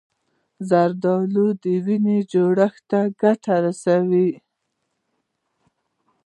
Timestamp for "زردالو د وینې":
0.69-2.17